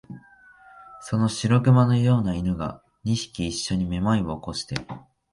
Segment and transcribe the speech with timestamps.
[0.99, 4.73] その白熊のような犬が、二匹いっしょにめまいを起こして、